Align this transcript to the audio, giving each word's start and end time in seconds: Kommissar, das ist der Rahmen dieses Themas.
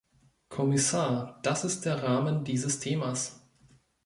Kommissar, 0.49 1.39
das 1.43 1.63
ist 1.63 1.85
der 1.85 2.01
Rahmen 2.01 2.43
dieses 2.43 2.79
Themas. 2.79 3.39